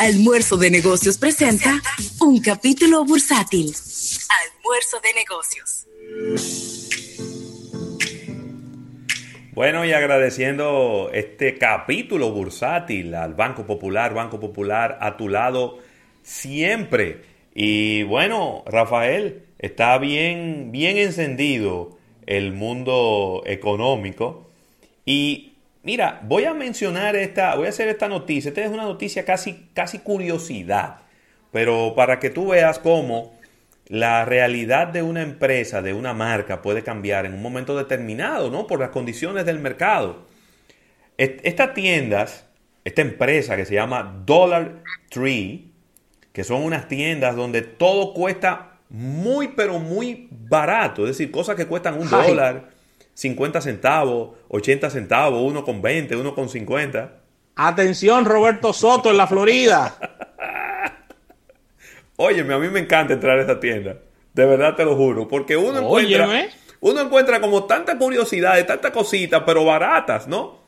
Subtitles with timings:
[0.00, 1.78] Almuerzo de Negocios presenta
[2.22, 3.66] un capítulo bursátil.
[3.66, 5.86] Almuerzo de Negocios.
[9.52, 15.80] Bueno, y agradeciendo este capítulo bursátil al Banco Popular, Banco Popular a tu lado
[16.22, 17.20] siempre.
[17.54, 24.50] Y bueno, Rafael, está bien, bien encendido el mundo económico.
[25.04, 25.49] Y
[25.82, 28.50] mira, voy a mencionar esta, voy a hacer esta noticia.
[28.50, 30.98] Esta es una noticia casi, casi curiosidad,
[31.52, 33.38] pero para que tú veas cómo
[33.86, 38.66] la realidad de una empresa, de una marca, puede cambiar en un momento determinado, ¿no?
[38.66, 40.28] Por las condiciones del mercado.
[41.16, 42.46] Estas tiendas,
[42.84, 45.72] esta empresa que se llama Dollar Tree,
[46.32, 51.66] que son unas tiendas donde todo cuesta muy, pero muy barato, es decir, cosas que
[51.66, 52.70] cuestan un dólar,
[53.14, 57.12] 50 centavos, 80 centavos, uno con 20, uno con 50.
[57.56, 59.96] Atención, Roberto Soto en la Florida.
[62.16, 63.96] Óyeme, a mí me encanta entrar a esa tienda.
[64.32, 65.26] De verdad te lo juro.
[65.26, 66.48] Porque uno encuentra,
[66.80, 70.60] uno encuentra como tanta curiosidad, tantas cositas, pero baratas, ¿no?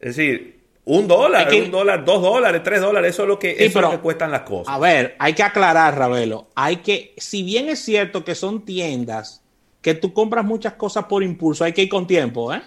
[0.00, 3.78] Es decir, un dólar, un dólar, dos dólares, tres dólares, eso es lo que, eso
[3.78, 4.72] es lo que cuestan las cosas.
[4.72, 6.48] A ver, hay que aclarar, Ravelo.
[6.54, 9.42] Hay que, si bien es cierto que son tiendas
[9.86, 12.60] que tú compras muchas cosas por impulso, hay que ir con tiempo, ¿eh?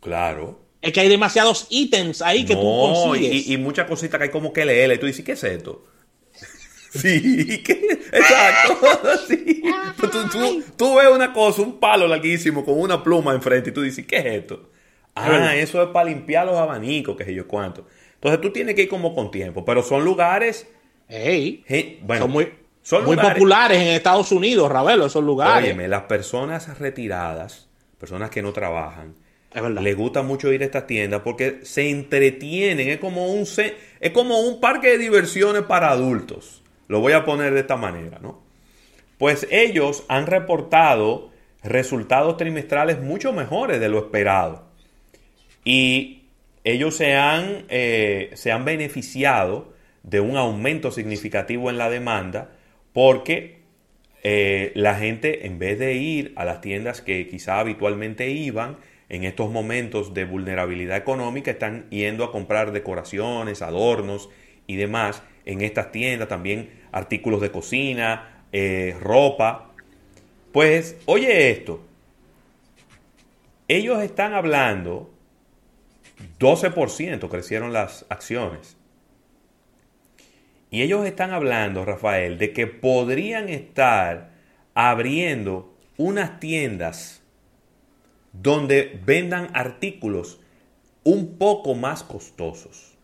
[0.00, 0.58] Claro.
[0.82, 3.46] Es que hay demasiados ítems ahí que tú consigues.
[3.46, 4.90] Y, y muchas cositas que hay como que leer.
[4.92, 5.84] Y tú dices, ¿qué es esto?
[6.90, 7.62] Sí,
[8.12, 8.76] exacto.
[9.28, 9.62] Sí.
[10.76, 14.16] Tú, ves una cosa, un palo larguísimo con una pluma enfrente y tú dices, ¿qué
[14.16, 14.70] es esto?
[15.14, 17.86] Ah, eso es para limpiar los abanicos, qué sé yo cuánto.
[18.14, 20.66] Entonces tú tienes que ir como con tiempo, pero son lugares...
[22.18, 22.52] son muy,
[22.84, 25.64] son muy populares en Estados Unidos, Ravelo, esos lugares.
[25.64, 27.66] Óyeme, las personas retiradas,
[27.98, 29.14] personas que no trabajan,
[29.80, 33.46] les gusta mucho ir a estas tiendas porque se entretienen, es como un,
[34.00, 36.62] es como un parque de diversiones para adultos.
[36.86, 38.42] Lo voy a poner de esta manera, ¿no?
[39.16, 41.30] Pues ellos han reportado
[41.62, 44.66] resultados trimestrales mucho mejores de lo esperado.
[45.64, 46.24] Y
[46.64, 49.72] ellos se han, eh, se han beneficiado
[50.02, 52.50] de un aumento significativo en la demanda
[52.94, 53.58] porque
[54.22, 58.78] eh, la gente, en vez de ir a las tiendas que quizá habitualmente iban,
[59.10, 64.30] en estos momentos de vulnerabilidad económica, están yendo a comprar decoraciones, adornos
[64.66, 69.72] y demás en estas tiendas, también artículos de cocina, eh, ropa.
[70.52, 71.84] Pues, oye esto,
[73.68, 75.10] ellos están hablando,
[76.38, 78.76] 12% crecieron las acciones.
[80.74, 84.32] Y ellos están hablando, Rafael, de que podrían estar
[84.74, 87.22] abriendo unas tiendas
[88.32, 90.40] donde vendan artículos
[91.04, 92.98] un poco más costosos.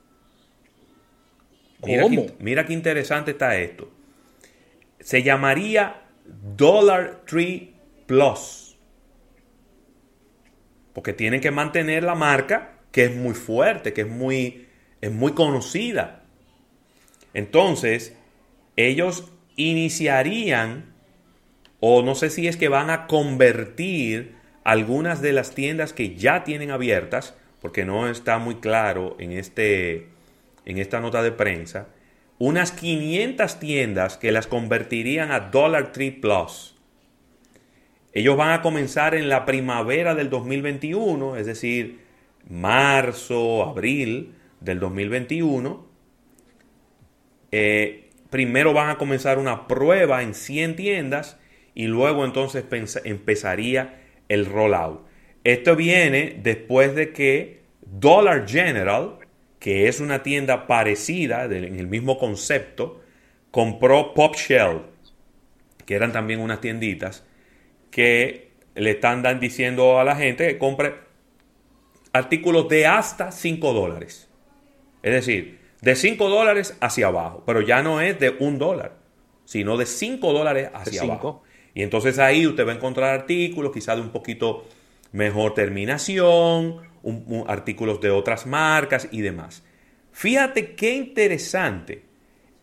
[2.41, 3.89] Mira, Qué, interesante está esto.
[4.99, 6.03] Se llamaría
[6.57, 7.73] Dollar Tree
[8.07, 8.77] Plus.
[10.93, 14.67] Porque tienen que mantener la marca que es muy fuerte, que es muy,
[15.01, 16.20] es muy conocida.
[17.35, 18.17] Entonces,
[18.77, 20.93] ellos iniciarían,
[21.81, 26.45] o no sé si es que van a convertir algunas de las tiendas que ya
[26.45, 30.09] tienen abiertas, porque no está muy claro en este,
[30.65, 31.89] en esta nota de prensa,
[32.39, 36.75] unas 500 tiendas que las convertirían a Dollar Tree Plus.
[38.13, 42.01] Ellos van a comenzar en la primavera del 2021, es decir,
[42.49, 45.90] marzo, abril del 2021.
[47.53, 51.39] Eh, primero van a comenzar una prueba en 100 tiendas
[51.75, 52.65] y luego entonces
[53.05, 55.07] empezaría el rollout.
[55.45, 59.19] Esto viene después de que Dollar General,
[59.59, 63.01] que es una tienda parecida, en el mismo concepto,
[63.51, 64.83] compró Pop Shell,
[65.87, 67.25] que eran también unas tienditas,
[67.91, 70.95] que le están diciendo a la gente que compre
[72.13, 74.29] artículos de hasta 5 dólares.
[75.03, 78.97] Es decir, de 5 dólares hacia abajo, pero ya no es de un dólar,
[79.45, 81.43] sino de 5 dólares hacia abajo.
[81.75, 84.65] Y entonces ahí usted va a encontrar artículos quizá de un poquito
[85.13, 86.79] mejor terminación,
[87.47, 89.63] artículos de otras marcas y demás.
[90.13, 92.03] Fíjate qué interesante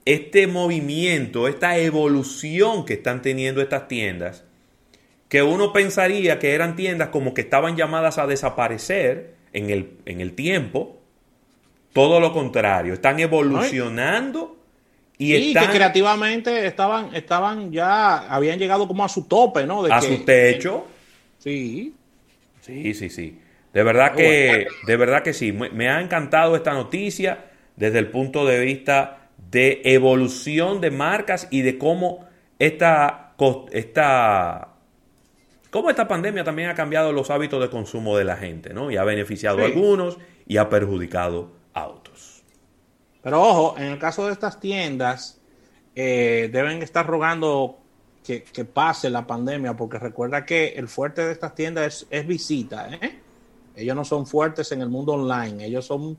[0.06, 4.46] este movimiento, esta evolución que están teniendo estas tiendas,
[5.28, 10.22] que uno pensaría que eran tiendas como que estaban llamadas a desaparecer en el, en
[10.22, 10.97] el tiempo.
[11.94, 14.58] Todo lo contrario, están evolucionando
[15.18, 19.84] y sí, que creativamente estaban, estaban ya, habían llegado como a su tope, ¿no?
[19.86, 20.86] a su techo.
[21.40, 21.96] Sí.
[22.62, 23.40] Sí, sí, sí.
[23.74, 25.52] De verdad que, de verdad que sí.
[25.52, 27.46] Me, ha encantado esta noticia
[27.76, 32.28] desde el punto de vista de evolución de marcas y de cómo
[32.60, 33.34] esta,
[33.72, 34.70] esta,
[35.72, 38.92] cómo esta pandemia también ha cambiado los hábitos de consumo de la gente, ¿no?
[38.92, 42.44] Y ha beneficiado a algunos y ha perjudicado a otros.
[43.22, 45.40] Pero ojo, en el caso de estas tiendas,
[45.96, 47.80] eh, deben estar rogando
[48.24, 53.22] que, pase la pandemia, porque recuerda que el fuerte de estas tiendas es, visita, ¿eh?
[53.76, 56.18] Ellos no son fuertes en el mundo online, ellos son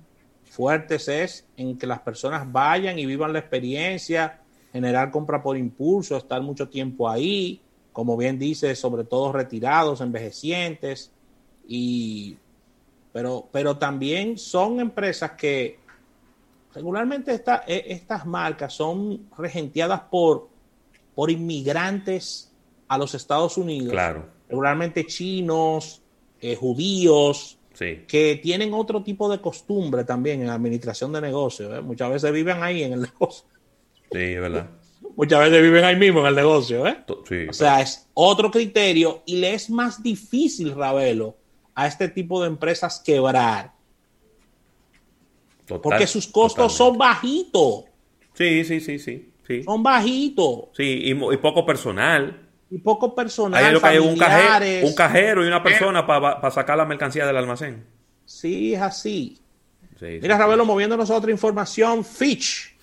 [0.48, 4.40] fuertes es en que las personas vayan y vivan la experiencia,
[4.72, 7.60] generar compra por impulso, estar mucho tiempo ahí,
[7.92, 11.10] como bien dice, sobre todo retirados, envejecientes,
[11.66, 12.38] y
[13.12, 15.78] pero, pero también son empresas que
[16.74, 20.48] regularmente e, estas marcas son regenteadas por,
[21.14, 22.52] por inmigrantes
[22.86, 23.90] a los Estados Unidos.
[23.90, 24.26] Claro.
[24.48, 26.02] Regularmente chinos,
[26.40, 31.76] eh, judíos, que tienen otro tipo de costumbre también en administración de negocios.
[31.76, 31.80] ¿eh?
[31.80, 33.46] Muchas veces viven ahí en el negocio.
[34.10, 34.68] Sí, es verdad.
[35.16, 36.86] Muchas veces viven ahí mismo en el negocio.
[36.86, 37.04] ¿eh?
[37.48, 41.36] o sea, es otro criterio y le es más difícil, Ravelo,
[41.78, 43.72] a este tipo de empresas quebrar.
[45.80, 47.84] porque sus costos son bajitos.
[48.34, 49.62] Sí, sí, sí, sí, sí.
[49.62, 50.70] Son bajitos.
[50.72, 53.64] Sí, y, y poco personal y poco personal.
[53.64, 57.26] Hay, lo que hay un, cajero, un cajero y una persona para sacar la mercancía
[57.26, 57.84] del almacén.
[58.24, 59.38] Sí, es así.
[60.00, 62.76] Mira, Ravelo, moviéndonos a otra información, Fitch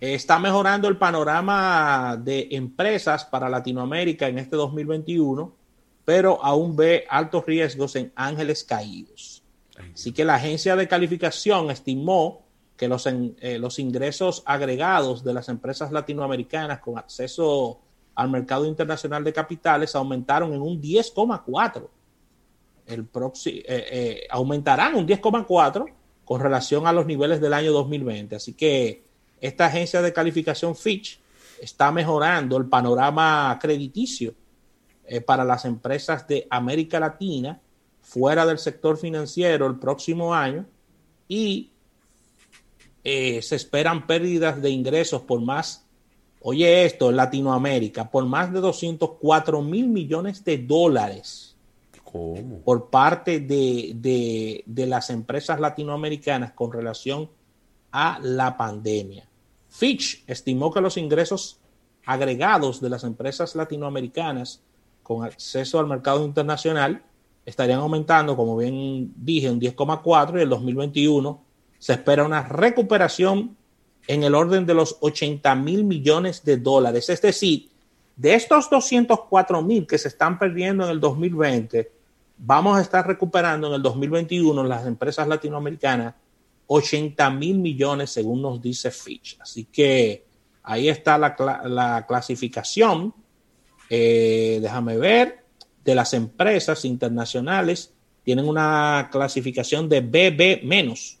[0.00, 5.57] está mejorando el panorama de empresas para Latinoamérica en este 2021,
[6.08, 9.42] pero aún ve altos riesgos en ángeles caídos.
[9.92, 12.46] Así que la agencia de calificación estimó
[12.78, 17.80] que los, eh, los ingresos agregados de las empresas latinoamericanas con acceso
[18.14, 21.86] al mercado internacional de capitales aumentaron en un 10,4.
[22.86, 23.00] El
[23.44, 25.92] eh, eh, aumentarán un 10,4
[26.24, 28.34] con relación a los niveles del año 2020.
[28.34, 29.02] Así que
[29.42, 31.20] esta agencia de calificación Fitch
[31.60, 34.32] está mejorando el panorama crediticio
[35.08, 37.60] eh, para las empresas de América Latina
[38.00, 40.66] fuera del sector financiero el próximo año
[41.26, 41.72] y
[43.04, 45.88] se esperan pérdidas de ingresos por más
[46.40, 51.56] Oye esto, Latinoamérica, por más de 204 mil millones de dólares
[52.64, 57.28] por parte de, las empresas latinoamericanas con relación
[57.92, 59.28] a la pandemia.
[59.68, 61.58] Fitch estimó que los ingresos
[62.06, 64.62] agregados de las empresas latinoamericanas
[65.08, 67.02] con acceso al mercado internacional
[67.44, 71.42] estarían aumentando, como bien dije, un 10,4 y el 2021
[71.78, 73.56] se espera una recuperación
[74.06, 77.08] en el orden de los 80 mil millones de dólares.
[77.08, 77.70] Es decir,
[78.16, 81.90] de estos 204 mil que se están perdiendo en el 2020,
[82.36, 86.14] vamos a estar recuperando en el 2021 las empresas latinoamericanas
[86.66, 89.38] 80 mil millones, según nos dice Fitch.
[89.40, 90.26] Así que
[90.62, 93.14] ahí está la, clasificación.
[93.90, 95.44] Eh, déjame ver,
[95.84, 101.18] de las empresas internacionales tienen una clasificación de BB menos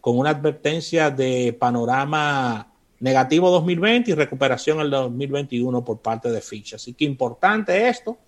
[0.00, 6.40] con una advertencia de panorama negativo 2020 y recuperación en el 2021 por parte de
[6.40, 6.74] Fitch.
[6.74, 8.18] Así que importante esto.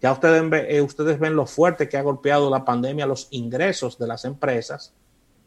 [0.00, 4.06] Ya ustedes, eh, ustedes ven lo fuerte que ha golpeado la pandemia los ingresos de
[4.06, 4.94] las empresas,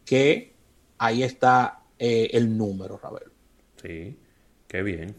[0.06, 0.54] que
[1.00, 3.32] ahí está eh, el número, Ravel.
[3.82, 4.18] Sí,
[4.68, 5.16] qué bien.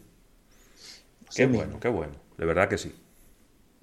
[1.35, 2.24] qué bueno, qué bueno.
[2.37, 2.93] De verdad que sí.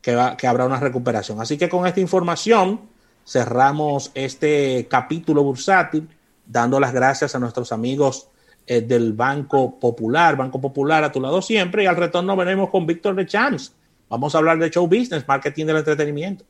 [0.01, 1.41] Que, que habrá una recuperación.
[1.41, 2.81] Así que con esta información
[3.27, 6.09] cerramos este capítulo bursátil
[6.47, 8.29] dando las gracias a nuestros amigos
[8.67, 12.87] eh, del Banco Popular, Banco Popular a tu lado siempre, y al retorno venimos con
[12.87, 13.75] Víctor de Champs.
[14.09, 16.45] Vamos a hablar de show business, marketing del entretenimiento.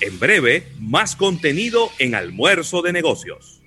[0.00, 3.61] En breve, más contenido en almuerzo de negocios.